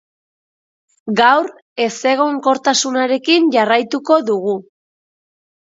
Gaur 1.19 1.51
ezegonkortasunarekin 1.87 3.49
jarraituko 3.59 4.23
dugu. 4.33 4.61